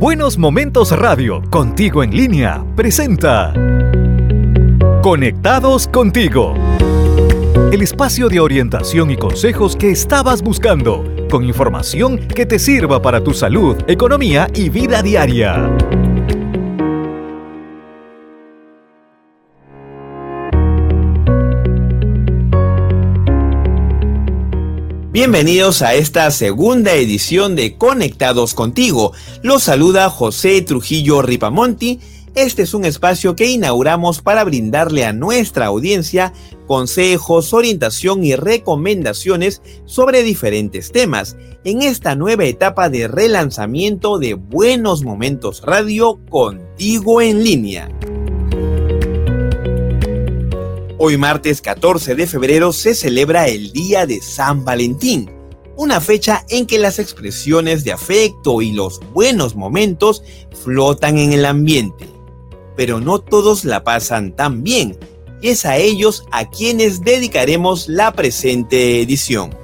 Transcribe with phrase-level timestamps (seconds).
[0.00, 3.52] Buenos Momentos Radio, contigo en línea, presenta
[5.02, 6.54] Conectados contigo.
[7.70, 13.22] El espacio de orientación y consejos que estabas buscando, con información que te sirva para
[13.22, 15.70] tu salud, economía y vida diaria.
[25.20, 29.12] Bienvenidos a esta segunda edición de Conectados contigo.
[29.42, 32.00] Los saluda José Trujillo Ripamonti.
[32.34, 36.32] Este es un espacio que inauguramos para brindarle a nuestra audiencia
[36.66, 45.04] consejos, orientación y recomendaciones sobre diferentes temas en esta nueva etapa de relanzamiento de Buenos
[45.04, 47.90] Momentos Radio contigo en línea.
[51.02, 55.30] Hoy martes 14 de febrero se celebra el Día de San Valentín,
[55.74, 60.22] una fecha en que las expresiones de afecto y los buenos momentos
[60.62, 62.06] flotan en el ambiente.
[62.76, 64.98] Pero no todos la pasan tan bien,
[65.40, 69.56] y es a ellos a quienes dedicaremos la presente edición.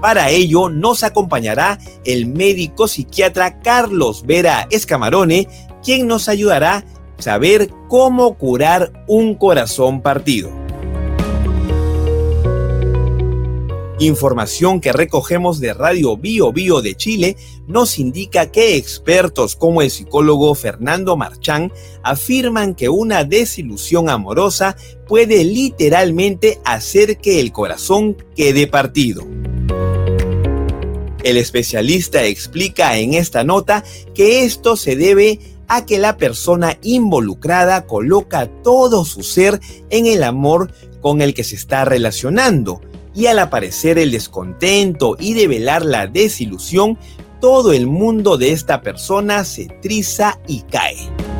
[0.00, 5.46] Para ello nos acompañará el médico psiquiatra Carlos Vera Escamarone,
[5.84, 6.84] quien nos ayudará
[7.18, 10.64] saber cómo curar un corazón partido.
[14.00, 17.36] Información que recogemos de Radio Bio Bio de Chile
[17.68, 25.44] nos indica que expertos como el psicólogo Fernando Marchán afirman que una desilusión amorosa puede
[25.44, 29.24] literalmente hacer que el corazón quede partido.
[31.22, 37.86] El especialista explica en esta nota que esto se debe a que la persona involucrada
[37.86, 42.80] coloca todo su ser en el amor con el que se está relacionando
[43.14, 46.98] y al aparecer el descontento y develar la desilusión,
[47.40, 51.33] todo el mundo de esta persona se triza y cae.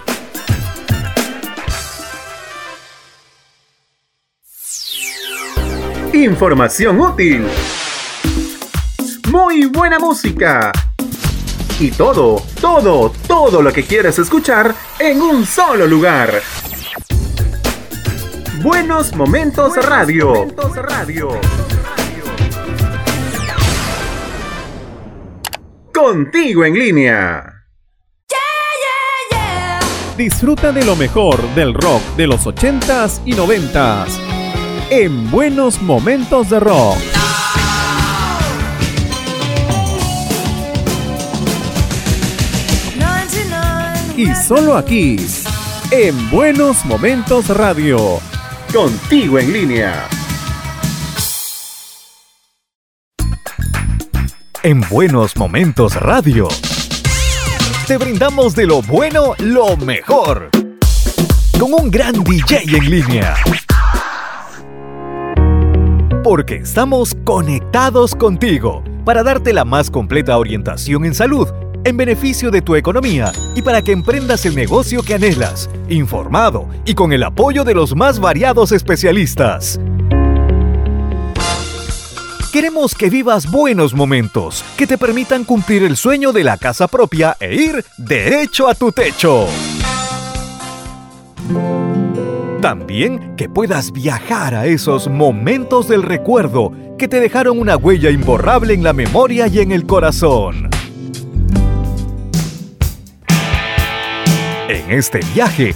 [6.22, 7.48] Información útil.
[9.32, 10.70] Muy buena música.
[11.80, 16.40] Y todo, todo, todo lo que quieres escuchar en un solo lugar.
[18.62, 20.28] Buenos Momentos Radio.
[20.28, 21.40] Momentos Radio.
[25.92, 27.64] Contigo en línea.
[30.16, 34.31] Disfruta de lo mejor del rock de los 80s y 90s
[34.94, 36.98] en Buenos Momentos de Rock.
[44.18, 45.16] Y solo aquí,
[45.90, 48.20] en Buenos Momentos Radio,
[48.70, 50.06] contigo en línea.
[54.62, 56.48] En Buenos Momentos Radio,
[57.86, 60.50] te brindamos de lo bueno lo mejor.
[61.58, 63.34] Con un gran DJ en línea
[66.32, 71.46] porque estamos conectados contigo para darte la más completa orientación en salud,
[71.84, 76.94] en beneficio de tu economía y para que emprendas el negocio que anhelas, informado y
[76.94, 79.78] con el apoyo de los más variados especialistas.
[82.50, 87.36] Queremos que vivas buenos momentos que te permitan cumplir el sueño de la casa propia
[87.40, 89.48] e ir derecho a tu techo.
[92.62, 98.72] También que puedas viajar a esos momentos del recuerdo que te dejaron una huella imborrable
[98.72, 100.70] en la memoria y en el corazón.
[104.68, 105.74] En este viaje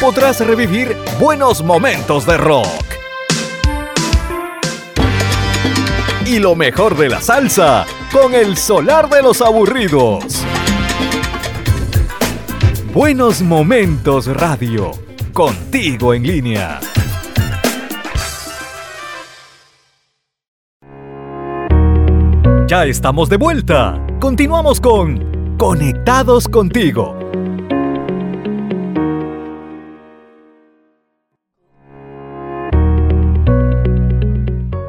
[0.00, 2.66] podrás revivir buenos momentos de rock.
[6.26, 10.44] Y lo mejor de la salsa con el solar de los aburridos.
[12.92, 14.90] Buenos Momentos Radio,
[15.40, 16.78] contigo en línea.
[22.68, 24.06] Ya estamos de vuelta.
[24.20, 27.18] Continuamos con Conectados contigo.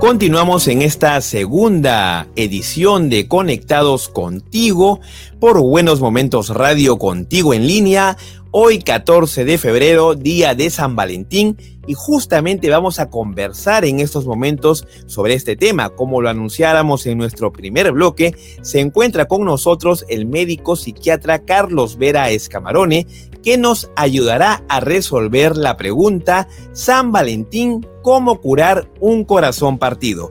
[0.01, 4.99] Continuamos en esta segunda edición de Conectados contigo
[5.39, 8.17] por Buenos Momentos Radio contigo en línea.
[8.53, 11.55] Hoy 14 de febrero, día de San Valentín,
[11.87, 15.91] y justamente vamos a conversar en estos momentos sobre este tema.
[15.91, 21.97] Como lo anunciáramos en nuestro primer bloque, se encuentra con nosotros el médico psiquiatra Carlos
[21.97, 23.07] Vera Escamarone,
[23.41, 30.29] que nos ayudará a resolver la pregunta San Valentín, ¿cómo curar un corazón partido?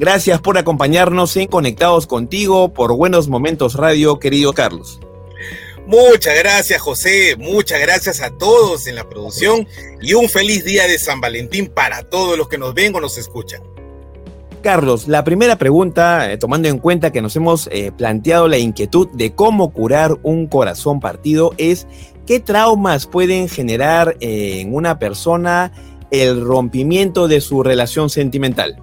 [0.00, 4.98] Gracias por acompañarnos en Conectados contigo por Buenos Momentos Radio, querido Carlos.
[5.86, 9.66] Muchas gracias José, muchas gracias a todos en la producción
[10.00, 13.18] y un feliz día de San Valentín para todos los que nos ven o nos
[13.18, 13.62] escuchan.
[14.62, 19.08] Carlos, la primera pregunta, eh, tomando en cuenta que nos hemos eh, planteado la inquietud
[19.14, 21.86] de cómo curar un corazón partido, es
[22.26, 25.72] qué traumas pueden generar eh, en una persona
[26.10, 28.76] el rompimiento de su relación sentimental.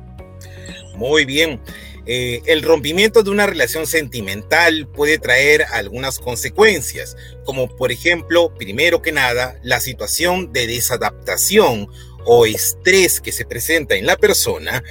[0.95, 1.61] Muy bien.
[2.07, 9.01] Eh, el rompimiento de una relación sentimental puede traer algunas consecuencias, como por ejemplo, primero
[9.01, 11.89] que nada, la situación de desadaptación
[12.25, 14.83] o estrés que se presenta en la persona,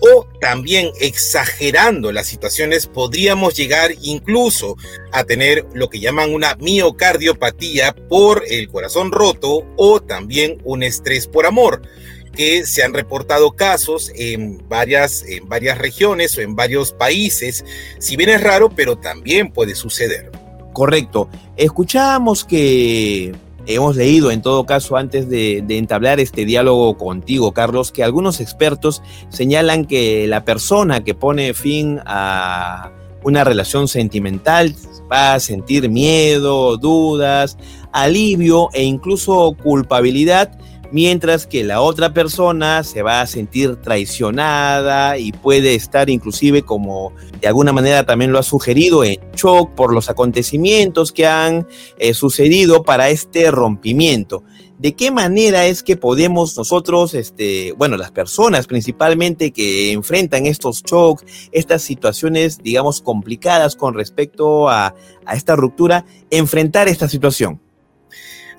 [0.00, 4.76] o también exagerando las situaciones podríamos llegar incluso
[5.12, 11.28] a tener lo que llaman una miocardiopatía por el corazón roto o también un estrés
[11.28, 11.82] por amor
[12.32, 17.64] que se han reportado casos en varias, en varias regiones o en varios países.
[17.98, 20.30] Si bien es raro, pero también puede suceder.
[20.72, 21.28] Correcto.
[21.56, 23.34] Escuchábamos que
[23.66, 28.40] hemos leído en todo caso antes de, de, entablar este diálogo contigo, Carlos, que algunos
[28.40, 32.90] expertos señalan que la persona que pone fin a
[33.22, 34.74] una relación sentimental
[35.10, 37.56] va a sentir miedo, dudas,
[37.92, 40.58] alivio e incluso culpabilidad
[40.92, 47.12] mientras que la otra persona se va a sentir traicionada y puede estar inclusive como
[47.40, 51.66] de alguna manera también lo ha sugerido en shock por los acontecimientos que han
[51.98, 54.44] eh, sucedido para este rompimiento.
[54.78, 60.82] ¿De qué manera es que podemos nosotros, este, bueno, las personas principalmente que enfrentan estos
[60.82, 64.94] shocks, estas situaciones, digamos, complicadas con respecto a,
[65.24, 67.60] a esta ruptura, enfrentar esta situación?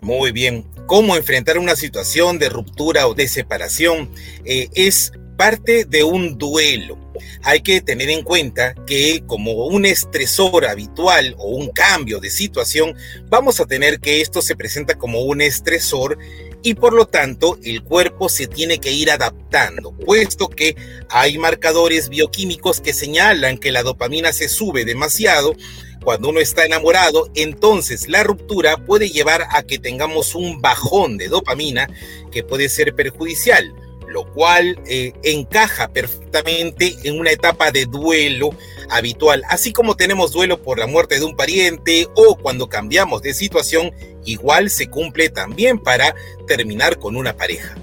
[0.04, 0.66] Muy bien.
[0.86, 4.10] ¿Cómo enfrentar una situación de ruptura o de separación?
[4.44, 7.00] Eh, es parte de un duelo.
[7.42, 12.96] Hay que tener en cuenta que como un estresor habitual o un cambio de situación,
[13.30, 16.18] vamos a tener que esto se presenta como un estresor
[16.64, 20.76] y por lo tanto el cuerpo se tiene que ir adaptando, puesto que
[21.10, 25.56] hay marcadores bioquímicos que señalan que la dopamina se sube demasiado
[26.04, 31.30] cuando uno está enamorado, entonces la ruptura puede llevar a que tengamos un bajón de
[31.30, 31.90] dopamina
[32.32, 33.74] que puede ser perjudicial,
[34.08, 38.52] lo cual eh, encaja perfectamente en una etapa de duelo
[38.90, 39.44] habitual.
[39.50, 43.92] Así como tenemos duelo por la muerte de un pariente o cuando cambiamos de situación,
[44.26, 46.16] igual se cumple también para
[46.48, 47.76] terminar con una pareja.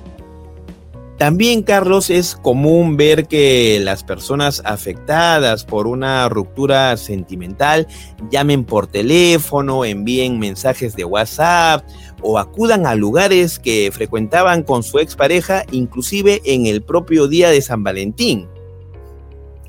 [1.21, 7.87] También, Carlos, es común ver que las personas afectadas por una ruptura sentimental
[8.31, 11.87] llamen por teléfono, envíen mensajes de WhatsApp
[12.23, 17.61] o acudan a lugares que frecuentaban con su expareja, inclusive en el propio día de
[17.61, 18.49] San Valentín.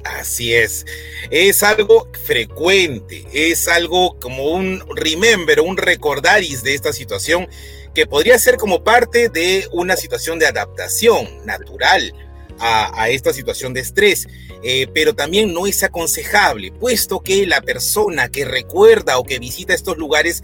[0.03, 0.85] Así es,
[1.29, 7.47] es algo frecuente, es algo como un remember, un recordaris de esta situación
[7.93, 12.13] que podría ser como parte de una situación de adaptación natural
[12.59, 14.27] a, esta situación de estrés,
[14.63, 19.73] eh, pero también no es aconsejable, puesto que la persona que recuerda o que visita
[19.73, 20.43] estos lugares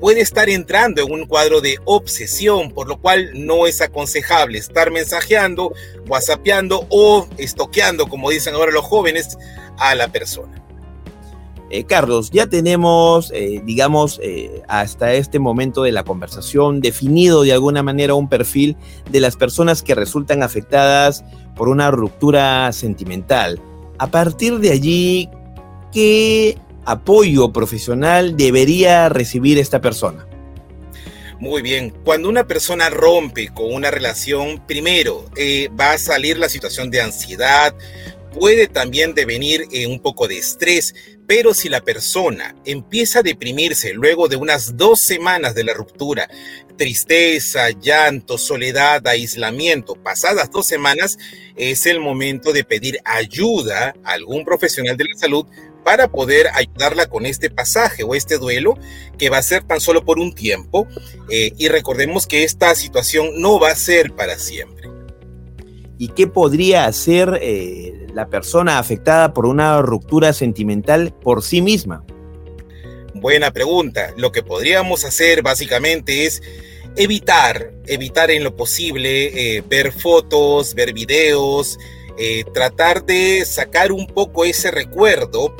[0.00, 4.90] puede estar entrando en un cuadro de obsesión, por lo cual no es aconsejable estar
[4.90, 5.72] mensajeando,
[6.06, 9.36] whatsappeando o estoqueando, como dicen ahora los jóvenes,
[9.78, 10.58] a la persona.
[11.70, 17.52] Eh, Carlos, ya tenemos, eh, digamos, eh, hasta este momento de la conversación definido de
[17.52, 18.76] alguna manera un perfil
[19.10, 21.24] de las personas que resultan afectadas
[21.56, 23.60] por una ruptura sentimental.
[23.98, 25.28] A partir de allí,
[25.92, 26.56] ¿qué
[26.90, 30.26] apoyo profesional debería recibir esta persona?
[31.38, 35.30] Muy bien, cuando una persona rompe con una relación, primero
[35.78, 37.74] va a salir la situación de ansiedad,
[38.32, 40.94] puede también devenir en un poco de estrés,
[41.26, 46.28] pero si la persona empieza a deprimirse luego de unas dos semanas de la ruptura,
[46.78, 51.18] tristeza, llanto, soledad, aislamiento, pasadas dos semanas,
[51.56, 55.44] es el momento de pedir ayuda a algún profesional de la salud
[55.84, 58.78] para poder ayudarla con este pasaje o este duelo
[59.18, 60.88] que va a ser tan solo por un tiempo.
[61.28, 64.78] Eh, y recordemos que esta situación no va a ser para siempre
[65.98, 72.04] y qué podría hacer eh, la persona afectada por una ruptura sentimental por sí misma?
[73.20, 74.14] Buena pregunta.
[74.16, 76.40] Lo que podríamos hacer básicamente es
[76.96, 81.78] evitar, evitar en lo posible eh, ver fotos, ver videos,
[82.16, 85.56] eh, tratar de sacar un poco ese recuerdo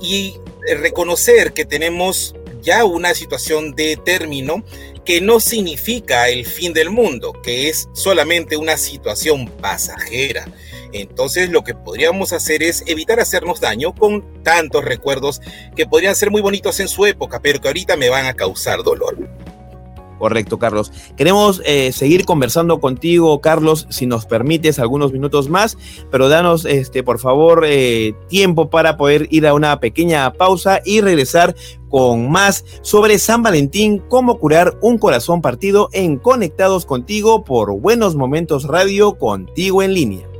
[0.00, 0.34] y
[0.80, 4.64] reconocer que tenemos ya una situación de término
[5.04, 10.48] que no significa el fin del mundo, que es solamente una situación pasajera.
[11.00, 15.40] Entonces lo que podríamos hacer es evitar hacernos daño con tantos recuerdos
[15.74, 18.82] que podrían ser muy bonitos en su época, pero que ahorita me van a causar
[18.82, 19.16] dolor.
[20.18, 20.92] Correcto, Carlos.
[21.16, 25.76] Queremos eh, seguir conversando contigo, Carlos, si nos permites algunos minutos más,
[26.10, 31.00] pero danos, este, por favor, eh, tiempo para poder ir a una pequeña pausa y
[31.02, 31.54] regresar
[31.90, 38.16] con más sobre San Valentín, cómo curar un corazón partido en Conectados contigo por Buenos
[38.16, 40.35] Momentos Radio, contigo en línea.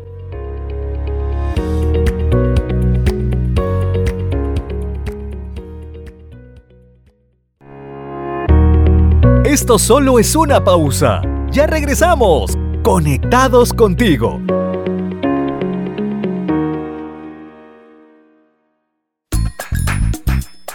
[9.59, 11.23] Esto solo es una pausa.
[11.51, 12.59] Ya regresamos.
[12.83, 14.39] Conectados contigo.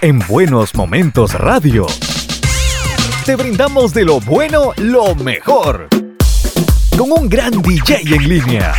[0.01, 1.85] En Buenos Momentos Radio.
[3.23, 5.87] Te brindamos de lo bueno lo mejor.
[6.97, 8.73] Con un gran DJ en línea.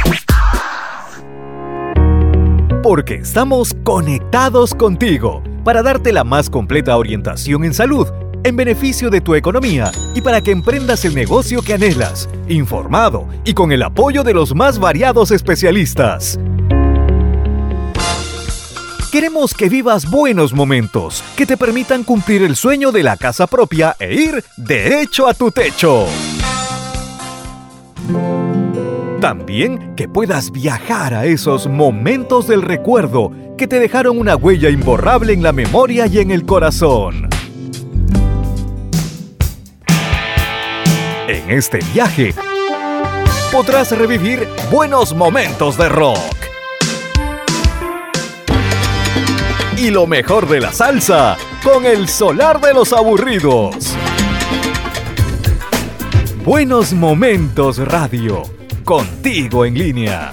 [2.82, 8.08] Porque estamos conectados contigo para darte la más completa orientación en salud
[8.44, 13.54] en beneficio de tu economía y para que emprendas el negocio que anhelas, informado y
[13.54, 16.38] con el apoyo de los más variados especialistas.
[19.12, 23.94] Queremos que vivas buenos momentos que te permitan cumplir el sueño de la casa propia
[23.98, 26.06] e ir derecho a tu techo.
[29.20, 35.32] También que puedas viajar a esos momentos del recuerdo que te dejaron una huella imborrable
[35.32, 37.28] en la memoria y en el corazón.
[41.32, 42.34] En este viaje
[43.50, 46.18] podrás revivir buenos momentos de rock.
[49.78, 53.96] Y lo mejor de la salsa con el solar de los aburridos.
[56.44, 58.42] Buenos Momentos Radio,
[58.84, 60.30] contigo en línea.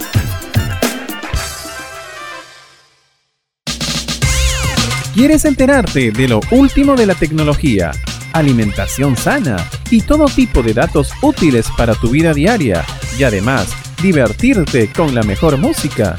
[5.14, 7.94] ¿Quieres enterarte de lo último de la tecnología?
[8.34, 9.58] alimentación sana
[9.92, 12.86] y todo tipo de datos útiles para tu vida diaria
[13.18, 13.70] y además
[14.02, 16.16] divertirte con la mejor música.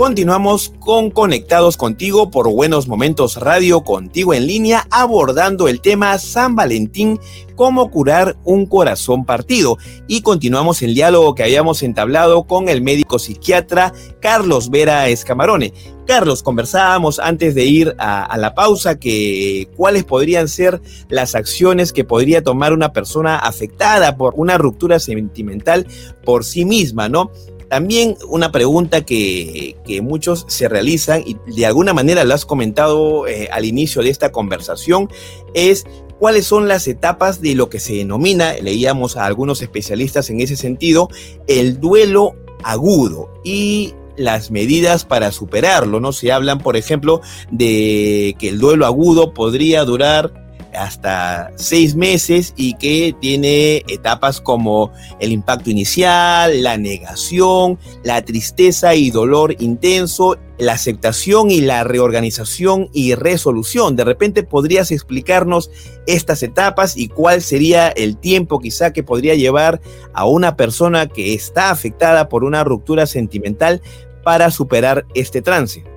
[0.04, 6.58] Continuamos con Conectados contigo por Buenos Momentos Radio, contigo en línea, abordando el tema San
[6.58, 7.22] Valentín,
[7.56, 9.78] cómo curar un corazón partido.
[10.10, 15.74] Y continuamos el diálogo que habíamos entablado con el médico psiquiatra Carlos Vera Escamarone.
[16.06, 21.94] Carlos, conversábamos antes de ir a, a, la pausa que cuáles podrían ser las acciones
[21.94, 25.88] que podría tomar una persona afectada por una ruptura sentimental
[26.26, 27.32] por sí misma, ¿no?
[27.74, 33.26] También una pregunta que, que, muchos se realizan y de alguna manera lo has comentado
[33.26, 35.10] eh, al inicio de esta conversación
[35.56, 35.84] es
[36.20, 40.56] cuáles son las etapas de lo que se denomina, leíamos a algunos especialistas en ese
[40.56, 41.10] sentido,
[41.48, 46.14] el duelo agudo y las medidas para superarlo, ¿no?
[46.14, 50.43] Se hablan, por ejemplo, de que el duelo agudo podría durar
[50.76, 58.96] hasta seis meses y que tiene etapas como el impacto inicial, la negación, la tristeza
[58.96, 63.96] y dolor intenso, la aceptación y la reorganización y resolución.
[63.96, 65.72] De repente podrías explicarnos
[66.08, 69.82] estas etapas y cuál sería el tiempo quizá que podría llevar
[70.14, 73.82] a una persona que está afectada por una ruptura sentimental
[74.24, 75.93] para superar este trance.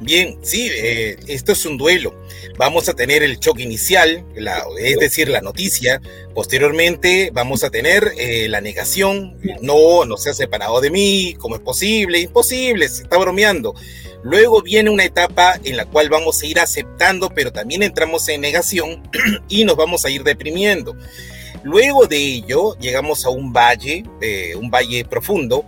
[0.00, 2.14] Bien, sí, eh, esto es un duelo.
[2.56, 6.00] Vamos a tener el choque inicial, la, es decir, la noticia.
[6.34, 9.36] Posteriormente vamos a tener eh, la negación.
[9.60, 11.34] No, no se ha separado de mí.
[11.38, 12.20] ¿Cómo es posible?
[12.20, 13.74] Imposible, se está bromeando.
[14.22, 18.40] Luego viene una etapa en la cual vamos a ir aceptando, pero también entramos en
[18.40, 19.02] negación
[19.48, 20.96] y nos vamos a ir deprimiendo.
[21.64, 25.64] Luego de ello llegamos a un valle, eh, un valle profundo,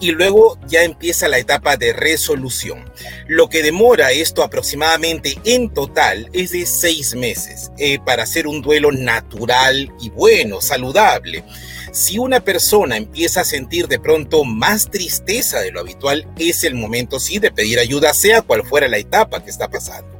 [0.00, 2.90] y luego ya empieza la etapa de resolución.
[3.28, 8.62] Lo que demora esto aproximadamente en total es de seis meses eh, para hacer un
[8.62, 11.44] duelo natural y bueno, saludable.
[11.92, 16.74] Si una persona empieza a sentir de pronto más tristeza de lo habitual, es el
[16.74, 20.18] momento sí de pedir ayuda, sea cual fuera la etapa que está pasando.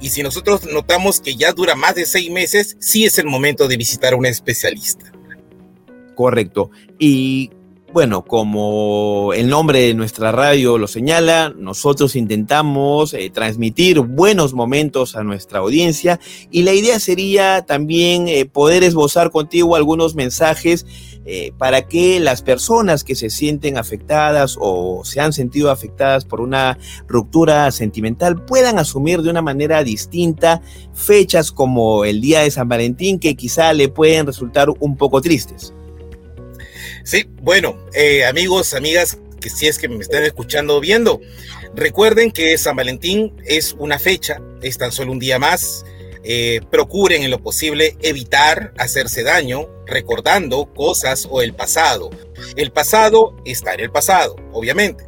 [0.00, 3.66] Y si nosotros notamos que ya dura más de seis meses, sí es el momento
[3.66, 5.10] de visitar a un especialista.
[6.14, 6.70] Correcto.
[6.98, 7.50] Y
[7.92, 15.16] bueno, como el nombre de nuestra radio lo señala, nosotros intentamos eh, transmitir buenos momentos
[15.16, 16.20] a nuestra audiencia
[16.50, 20.84] y la idea sería también eh, poder esbozar contigo algunos mensajes
[21.24, 26.40] eh, para que las personas que se sienten afectadas o se han sentido afectadas por
[26.40, 30.60] una ruptura sentimental puedan asumir de una manera distinta
[30.92, 35.72] fechas como el día de San Valentín que quizá le pueden resultar un poco tristes.
[37.06, 41.20] Sí, bueno, eh, amigos, amigas, que si es que me están escuchando o viendo,
[41.72, 45.84] recuerden que San Valentín es una fecha, es tan solo un día más.
[46.24, 52.10] Eh, procuren en lo posible evitar hacerse daño recordando cosas o el pasado.
[52.56, 55.04] El pasado está en el pasado, obviamente.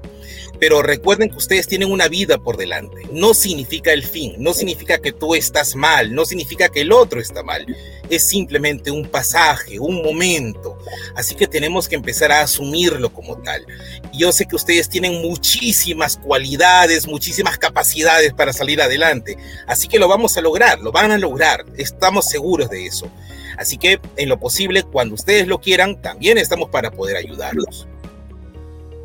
[0.61, 3.03] Pero recuerden que ustedes tienen una vida por delante.
[3.13, 7.21] No significa el fin, no significa que tú estás mal, no significa que el otro
[7.21, 7.67] está mal.
[8.11, 10.79] Es simplemente un pasaje, un momento.
[11.15, 13.67] Así que tenemos que empezar a asumirlo como tal.
[14.13, 19.37] Yo sé que ustedes tienen muchísimas cualidades, muchísimas capacidades para salir adelante.
[19.67, 21.65] Así que lo vamos a lograr, lo van a lograr.
[21.77, 23.11] Estamos seguros de eso.
[23.59, 27.89] Así que en lo posible, cuando ustedes lo quieran, también estamos para poder ayudarlos.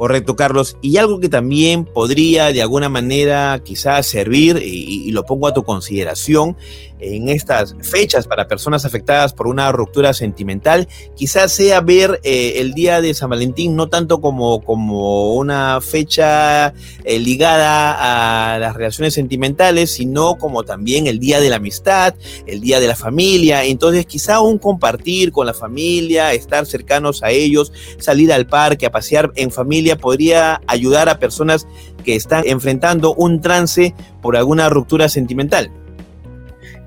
[0.03, 0.75] Correcto, Carlos.
[0.81, 5.53] Y algo que también podría de alguna manera quizás servir, y, y, lo pongo a
[5.53, 6.57] tu consideración,
[7.03, 12.73] en estas fechas para personas afectadas por una ruptura sentimental, quizás sea ver eh, el
[12.73, 19.13] día de San Valentín no tanto como, como una fecha eh, ligada a las relaciones
[19.13, 23.63] sentimentales, sino como también el día de la amistad, el día de la familia.
[23.65, 28.91] Entonces quizá un compartir con la familia, estar cercanos a ellos, salir al parque, a
[28.91, 31.67] pasear en familia, podría ayudar a personas
[32.03, 35.71] que están enfrentando un trance por alguna ruptura sentimental.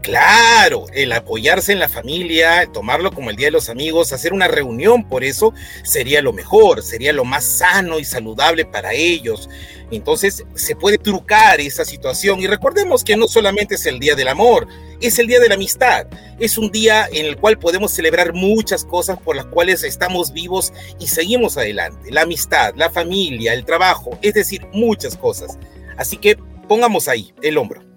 [0.07, 4.47] Claro, el apoyarse en la familia, tomarlo como el Día de los Amigos, hacer una
[4.47, 9.49] reunión por eso sería lo mejor, sería lo más sano y saludable para ellos.
[9.91, 14.29] Entonces se puede trucar esa situación y recordemos que no solamente es el Día del
[14.29, 14.69] Amor,
[15.01, 16.07] es el Día de la Amistad.
[16.39, 20.73] Es un día en el cual podemos celebrar muchas cosas por las cuales estamos vivos
[21.01, 22.13] y seguimos adelante.
[22.13, 25.59] La amistad, la familia, el trabajo, es decir, muchas cosas.
[25.97, 26.37] Así que
[26.69, 27.96] pongamos ahí el hombro.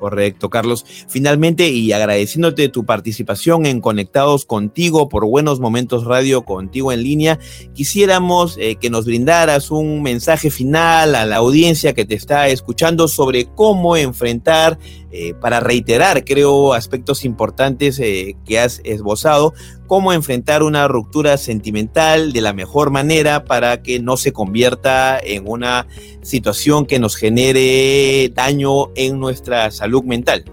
[0.00, 0.86] Correcto, Carlos.
[1.08, 7.38] Finalmente, y agradeciéndote tu participación en Conectados contigo por Buenos Momentos Radio contigo en línea,
[7.74, 13.08] quisiéramos eh, que nos brindaras un mensaje final a la audiencia que te está escuchando
[13.08, 14.78] sobre cómo enfrentar
[15.12, 19.52] eh, para reiterar, creo, aspectos importantes eh, que has esbozado,
[19.90, 25.48] cómo enfrentar una ruptura sentimental de la mejor manera para que no se convierta en
[25.48, 25.88] una
[26.22, 30.44] situación que nos genere daño en nuestra salud mental.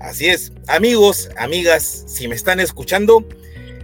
[0.00, 3.28] Así es, amigos, amigas, si me están escuchando,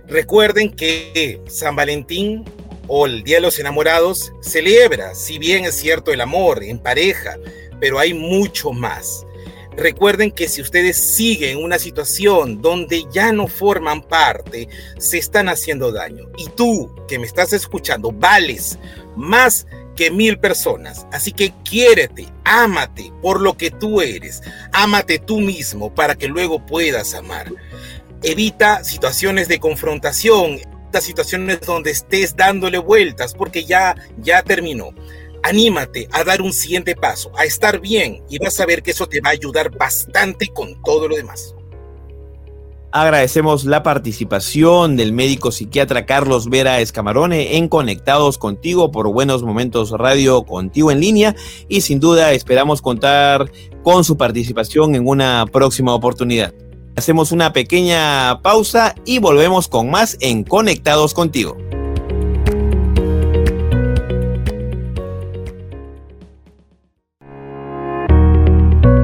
[0.08, 2.46] recuerden que San Valentín
[2.86, 7.36] o el Día de los Enamorados celebra, si bien es cierto, el amor en pareja,
[7.78, 9.26] pero hay mucho más.
[9.76, 15.92] Recuerden que si ustedes siguen una situación donde ya no forman parte, se están haciendo
[15.92, 16.24] daño.
[16.36, 18.78] Y tú que me estás escuchando, vales
[19.16, 21.06] más que mil personas.
[21.12, 24.42] Así que quiérete, ámate por lo que tú eres.
[24.72, 27.52] Ámate tú mismo para que luego puedas amar.
[28.22, 34.92] Evita situaciones de confrontación, evita situaciones donde estés dándole vueltas porque ya ya terminó
[35.42, 39.06] anímate a dar un siguiente paso, a estar bien y vas a ver que eso
[39.06, 41.54] te va a ayudar bastante con todo lo demás.
[42.92, 49.92] Agradecemos la participación del médico psiquiatra Carlos Vera Escamarone en Conectados contigo por Buenos Momentos
[49.92, 51.36] Radio contigo en línea
[51.68, 53.52] y sin duda esperamos contar
[53.84, 56.52] con su participación en una próxima oportunidad.
[56.96, 61.56] Hacemos una pequeña pausa y volvemos con más en Conectados contigo.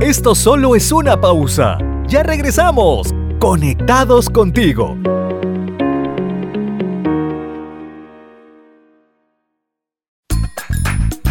[0.07, 1.79] Esto solo es una pausa.
[2.07, 3.13] Ya regresamos.
[3.41, 4.97] Conectados contigo.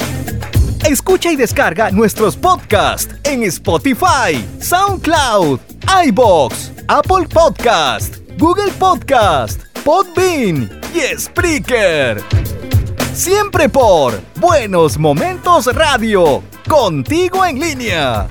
[0.86, 5.60] Escucha y descarga nuestros podcasts en Spotify, SoundCloud,
[6.08, 12.22] iBox, Apple Podcast, Google Podcast, Podbean y Spreaker.
[13.14, 18.28] Siempre por Buenos Momentos Radio, contigo en línea.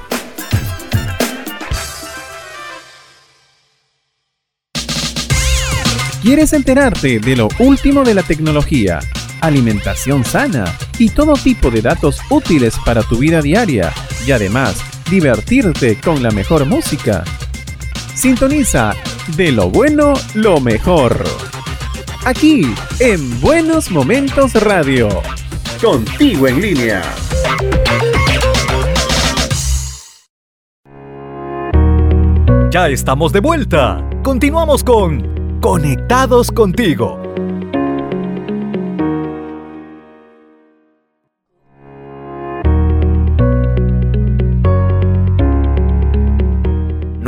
[6.22, 9.00] ¿Quieres enterarte de lo último de la tecnología,
[9.40, 13.92] alimentación sana y todo tipo de datos útiles para tu vida diaria
[14.24, 14.76] y además
[15.10, 17.24] divertirte con la mejor música?
[18.14, 18.94] Sintoniza
[19.36, 21.24] de lo bueno lo mejor.
[22.24, 25.08] Aquí en Buenos Momentos Radio.
[25.82, 27.02] Contigo en línea.
[32.70, 34.08] Ya estamos de vuelta.
[34.22, 37.20] Continuamos con Conectados contigo.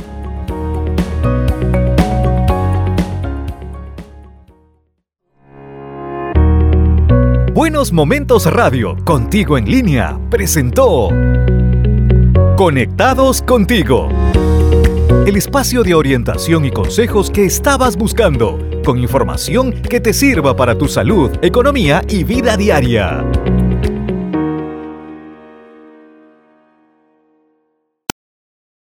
[7.62, 11.10] Buenos Momentos Radio, contigo en línea, presentó
[12.58, 14.10] Conectados contigo.
[15.28, 20.76] El espacio de orientación y consejos que estabas buscando, con información que te sirva para
[20.76, 23.24] tu salud, economía y vida diaria.